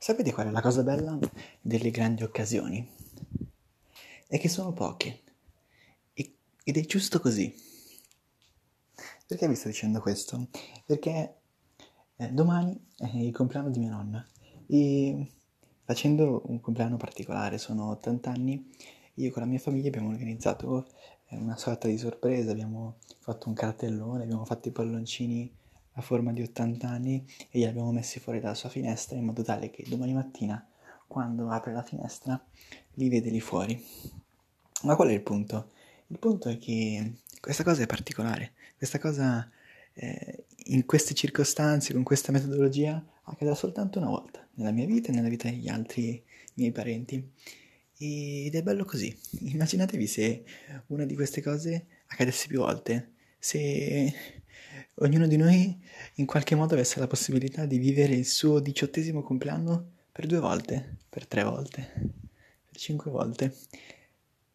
[0.00, 1.18] Sapete qual è la cosa bella
[1.60, 2.88] delle grandi occasioni?
[4.28, 5.22] È che sono poche.
[6.14, 7.52] ed è giusto così.
[9.26, 10.46] Perché vi sto dicendo questo?
[10.86, 11.40] Perché
[12.16, 14.24] eh, domani è il compleanno di mia nonna
[14.68, 15.32] e
[15.82, 18.70] facendo un compleanno particolare, sono 80 anni,
[19.14, 20.86] io con la mia famiglia abbiamo organizzato
[21.26, 25.52] eh, una sorta di sorpresa, abbiamo fatto un cartellone, abbiamo fatto i palloncini
[25.98, 29.42] a forma di 80 anni e li abbiamo messi fuori dalla sua finestra in modo
[29.42, 30.64] tale che domani mattina,
[31.08, 32.40] quando apre la finestra,
[32.94, 33.84] li vede lì fuori.
[34.82, 35.72] Ma qual è il punto?
[36.06, 39.50] Il punto è che questa cosa è particolare, questa cosa
[39.94, 45.14] eh, in queste circostanze, con questa metodologia, accadrà soltanto una volta, nella mia vita e
[45.14, 46.22] nella vita degli altri
[46.54, 47.32] miei parenti.
[48.00, 49.12] Ed è bello così.
[49.40, 50.44] Immaginatevi se
[50.88, 54.12] una di queste cose accadesse più volte, se
[54.96, 55.78] ognuno di noi
[56.14, 60.96] in qualche modo avesse la possibilità di vivere il suo diciottesimo compleanno per due volte,
[61.08, 61.92] per tre volte,
[62.64, 63.54] per cinque volte,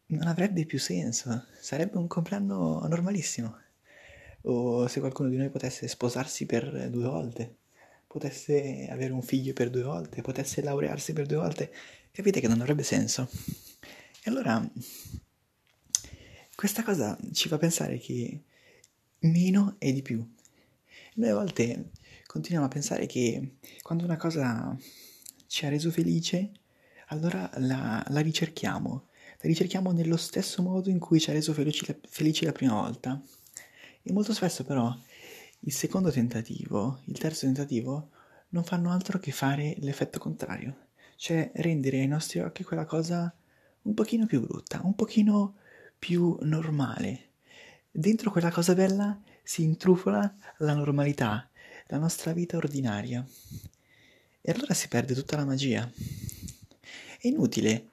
[0.06, 3.62] non avrebbe più senso, sarebbe un compleanno normalissimo.
[4.42, 7.56] O se qualcuno di noi potesse sposarsi per due volte,
[8.06, 11.72] potesse avere un figlio per due volte, potesse laurearsi per due volte,
[12.12, 13.28] capite che non avrebbe senso.
[14.22, 14.62] E allora
[16.54, 18.42] questa cosa ci fa pensare che
[19.24, 20.26] meno è di più.
[21.16, 21.90] Noi a volte
[22.26, 24.76] continuiamo a pensare che quando una cosa
[25.46, 26.52] ci ha reso felice,
[27.08, 31.84] allora la, la ricerchiamo, la ricerchiamo nello stesso modo in cui ci ha reso felici
[31.86, 33.20] la, felici la prima volta.
[34.02, 34.94] E molto spesso però
[35.60, 38.10] il secondo tentativo, il terzo tentativo,
[38.50, 43.34] non fanno altro che fare l'effetto contrario, cioè rendere ai nostri occhi quella cosa
[43.82, 45.56] un pochino più brutta, un pochino
[45.98, 47.30] più normale.
[47.96, 51.48] Dentro quella cosa bella si intrufola la normalità,
[51.86, 53.24] la nostra vita ordinaria.
[54.40, 55.88] E allora si perde tutta la magia.
[57.20, 57.90] È inutile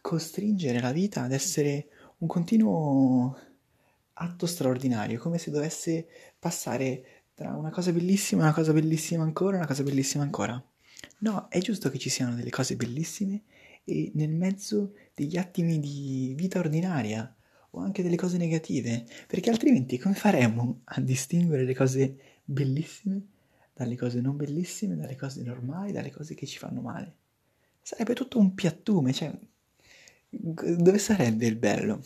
[0.00, 3.36] costringere la vita ad essere un continuo
[4.12, 6.06] atto straordinario, come se dovesse
[6.38, 10.64] passare tra una cosa bellissima una cosa bellissima ancora, una cosa bellissima ancora.
[11.18, 13.42] No, è giusto che ci siano delle cose bellissime
[13.82, 17.34] e nel mezzo degli attimi di vita ordinaria,
[17.74, 23.26] o anche delle cose negative, perché altrimenti come faremmo a distinguere le cose bellissime
[23.74, 27.16] dalle cose non bellissime, dalle cose normali, dalle cose che ci fanno male?
[27.80, 29.36] Sarebbe tutto un piattume, cioè
[30.28, 32.02] dove sarebbe il bello?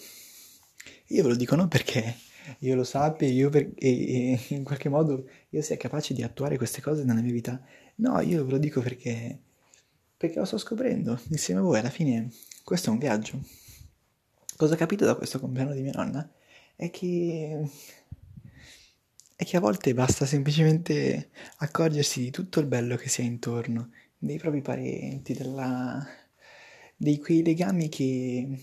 [1.08, 2.16] Io ve lo dico non perché
[2.60, 6.56] io lo sappia io per, e, e in qualche modo io sia capace di attuare
[6.56, 7.60] queste cose nella mia vita.
[7.96, 9.38] No, io ve lo dico perché,
[10.16, 11.78] perché lo sto scoprendo insieme a voi.
[11.78, 12.30] Alla fine
[12.64, 13.40] questo è un viaggio.
[14.56, 16.26] Cosa ho capito da questo compleanno di mia nonna
[16.76, 17.68] è che,
[19.36, 21.28] è che a volte basta semplicemente
[21.58, 26.02] accorgersi di tutto il bello che si ha intorno, dei propri parenti, della,
[26.96, 28.58] di quei legami che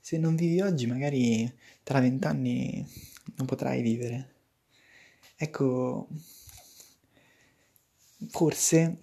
[0.00, 2.86] se non vivi oggi magari tra vent'anni
[3.34, 4.34] non potrai vivere.
[5.34, 6.06] Ecco,
[8.28, 8.98] forse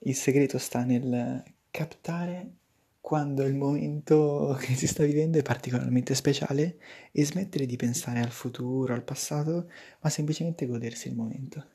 [0.00, 2.56] il segreto sta nel captare
[3.04, 6.78] quando il momento che si sta vivendo è particolarmente speciale
[7.12, 9.70] e smettere di pensare al futuro, al passato,
[10.00, 11.66] ma semplicemente godersi il momento.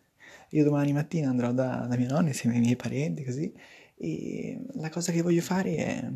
[0.49, 3.53] Io domani mattina andrò da, da mia nonna insieme ai miei parenti, così,
[3.95, 6.11] e la cosa che voglio fare è,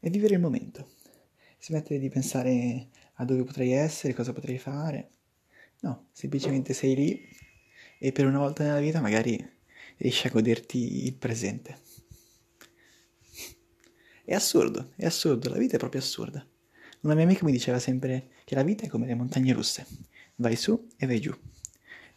[0.00, 0.88] è vivere il momento,
[1.60, 5.10] smettere di pensare a dove potrei essere, cosa potrei fare.
[5.82, 7.28] No, semplicemente sei lì
[8.00, 9.38] e per una volta nella vita magari
[9.98, 11.95] riesci a goderti il presente.
[14.28, 16.44] È assurdo, è assurdo, la vita è proprio assurda.
[17.02, 19.86] Una mia amica mi diceva sempre che la vita è come le montagne russe,
[20.34, 21.32] vai su e vai giù.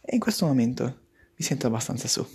[0.00, 1.02] E in questo momento
[1.36, 2.26] mi sento abbastanza su.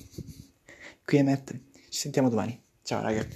[1.04, 1.52] Qui è Matt,
[1.90, 2.58] ci sentiamo domani.
[2.84, 3.28] Ciao raga.